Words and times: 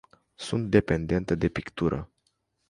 Sunt 0.35 0.69
dependentă 0.69 1.35
de 1.35 1.47
pictură. 1.49 2.11